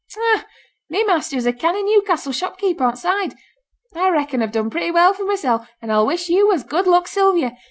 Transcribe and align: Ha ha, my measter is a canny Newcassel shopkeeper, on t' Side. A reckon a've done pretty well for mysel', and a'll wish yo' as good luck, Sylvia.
Ha 0.15 0.19
ha, 0.37 0.45
my 0.89 1.03
measter 1.05 1.37
is 1.37 1.45
a 1.45 1.53
canny 1.53 1.83
Newcassel 1.83 2.31
shopkeeper, 2.33 2.83
on 2.85 2.93
t' 2.95 3.01
Side. 3.01 3.35
A 3.95 4.11
reckon 4.11 4.41
a've 4.41 4.51
done 4.51 4.71
pretty 4.71 4.89
well 4.89 5.13
for 5.13 5.25
mysel', 5.25 5.63
and 5.79 5.91
a'll 5.91 6.07
wish 6.07 6.27
yo' 6.27 6.49
as 6.49 6.63
good 6.63 6.87
luck, 6.87 7.07
Sylvia. 7.07 7.51